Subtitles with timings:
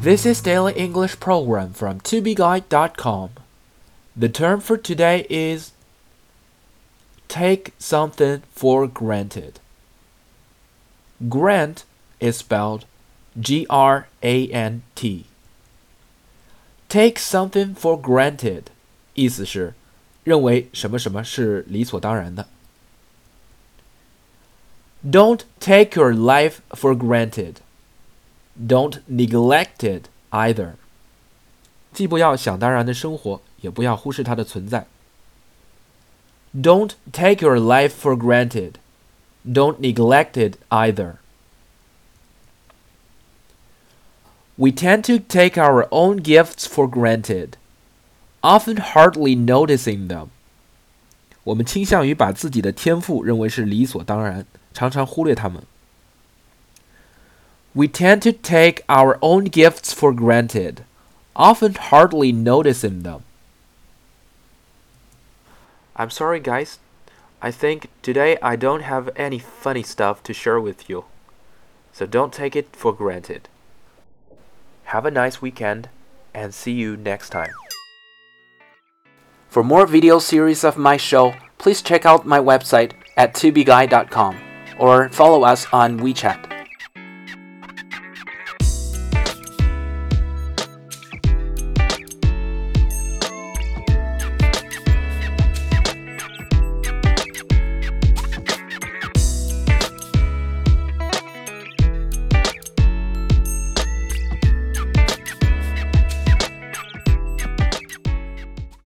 [0.00, 3.30] This is Daily English Program from tobeguide.com.
[4.14, 5.72] The term for today is
[7.28, 9.60] take something for granted.
[11.28, 11.84] Grant
[12.20, 12.84] is spelled
[13.40, 15.24] G R A N T.
[16.88, 18.64] Take something for granted
[19.14, 19.74] 意思是
[20.22, 22.46] 认为什么什么是理所当然的。
[25.04, 27.56] Don't take your life for granted.
[28.58, 30.74] Don't neglect it either.
[31.92, 34.86] 既不要想当然的生活，也不要忽视它的存在。
[36.54, 38.74] Don't take your life for granted.
[39.44, 41.16] Don't neglect it either.
[44.56, 47.54] We tend to take our own gifts for granted,
[48.40, 50.28] often hardly noticing them.
[51.42, 55.62] 我们倾向于把自己的天赋认为是理所当然，常常忽略它们。
[57.75, 60.83] We tend to take our own gifts for granted,
[61.35, 63.23] often hardly noticing them.
[65.95, 66.79] I'm sorry, guys.
[67.41, 71.05] I think today I don't have any funny stuff to share with you,
[71.93, 73.47] so don't take it for granted.
[74.85, 75.89] Have a nice weekend
[76.33, 77.51] and see you next time.
[79.47, 84.37] For more video series of my show, please check out my website at tubeguy.com
[84.79, 86.48] or follow us on WeChat.